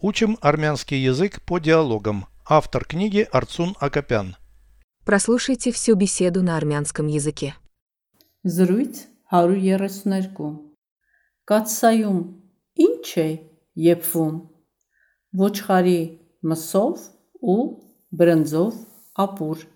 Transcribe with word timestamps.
Учим 0.00 0.38
армянский 0.40 0.98
язык 1.02 1.42
по 1.42 1.58
диалогам. 1.58 2.26
Автор 2.48 2.84
книги 2.84 3.26
Арцун 3.32 3.74
Акопян. 3.80 4.36
Прослушайте 5.04 5.72
всю 5.72 5.96
беседу 5.96 6.40
на 6.40 6.56
армянском 6.56 7.08
языке. 7.08 7.56
Զրույց 8.44 8.94
132 9.32 10.52
Կաթսայում 11.50 12.20
ինչ 12.84 13.06
է 13.18 13.26
եփվում 13.88 14.36
ոչխարի 15.42 16.00
մսով 16.46 17.02
ու 17.42 17.64
բրնձով 18.14 18.78
ապուր 19.24 19.66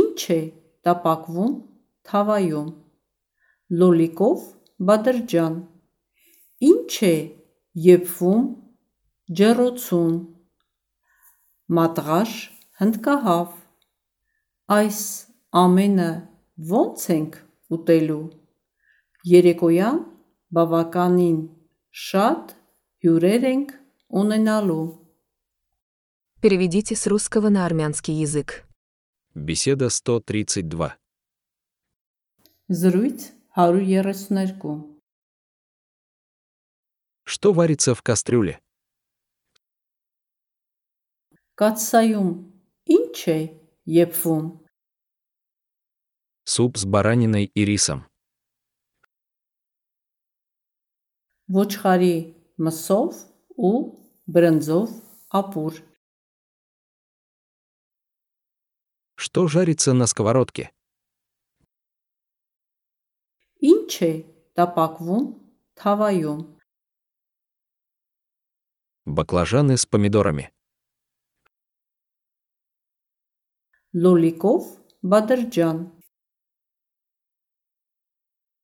Ինչ 0.00 0.20
է 0.34 0.40
տապակվում 0.88 1.54
թավայում 2.10 2.68
լոլիկով 3.78 4.44
բադրջան 4.90 5.56
Ինչ 6.72 6.92
է 7.14 7.16
եփվում 7.86 8.44
ջեռոցում 9.39 10.15
մատղաշ 11.79 12.31
հնդկահավ 12.81 13.49
Այս 14.79 15.01
ամենը 15.63 16.09
ո՞նց 16.79 17.05
ենք 17.15 17.37
ուտելու 17.75 18.23
Երեկոյան 19.33 19.99
բավականին 20.57 21.39
շատ 22.07 22.55
հյուրեր 23.05 23.47
ենք 23.51 23.75
ունենալու 24.23 24.87
Переведите 26.41 26.95
с 26.95 27.05
русского 27.05 27.49
на 27.49 27.65
армянский 27.65 28.13
язык. 28.13 28.63
Беседа 29.35 29.89
132. 29.89 30.95
Զրույց 32.69 33.33
132 33.53 34.99
Что 37.25 37.51
варится 37.51 37.93
в 37.93 38.01
кастрюле? 38.01 38.61
Կաթսայում 41.59 42.29
ինչ 42.95 43.15
է 43.27 43.39
եփվում 43.99 44.45
Суп 46.49 46.77
с 46.81 46.85
бараниной 46.85 47.51
и 47.53 47.65
рисом. 47.65 48.05
ոչխարի 51.49 52.15
մսով 52.65 53.19
ու 53.69 53.77
բրնձով 54.33 54.89
ապուր 55.39 55.81
Что 59.19 59.47
жарится 59.47 59.93
на 59.93 60.07
сковородке? 60.07 60.69
Ինչ 63.59 63.91
է 64.05 64.13
տապակվում 64.55 65.25
թավայում 65.81 66.39
Баклажаны 69.05 69.75
с 69.75 69.85
помидорами. 69.85 70.52
Луликов 73.96 74.64
Бадырджан. 75.02 76.02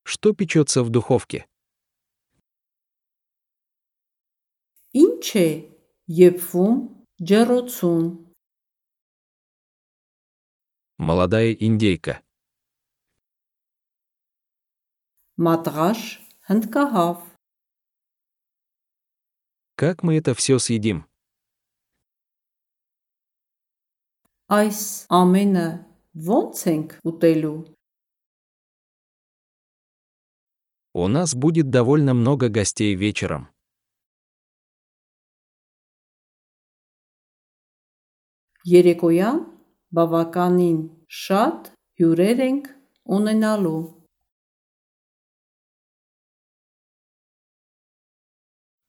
Что 0.02 0.34
печется 0.34 0.82
в 0.82 0.90
духовке? 0.90 1.46
Инче 4.92 5.70
Епфум 6.08 7.06
Джаруцун. 7.22 8.34
Молодая 10.98 11.52
индейка. 11.52 12.24
Матраш 15.36 16.20
Ханткахав. 16.40 17.24
Как 19.76 20.02
мы 20.02 20.16
это 20.16 20.34
все 20.34 20.58
съедим? 20.58 21.09
Այս 24.49 24.79
ամենը 25.21 25.67
ո՞նց 26.15 26.67
ենք 26.73 26.99
ուտելու 27.11 27.57
У 30.97 31.07
нас 31.09 31.35
будет 31.35 31.69
довольно 31.69 32.13
много 32.13 32.47
гостей 32.47 32.95
вечером. 32.95 33.49
Երեկոյան 38.65 39.41
բավականին 39.93 40.79
շատ 41.23 41.67
հյուրեր 42.01 42.39
ենք 42.47 42.71
ունենալու 43.17 43.83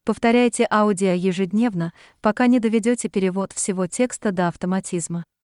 Повторяйте 0.07 0.65
аудио 0.71 1.13
ежедневно, 1.13 1.93
пока 2.23 2.47
не 2.47 2.61
доведете 2.61 3.09
перевод 3.09 3.53
всего 3.53 3.89
текста 3.89 4.33
до 4.33 4.47
автоматизма. 4.47 5.27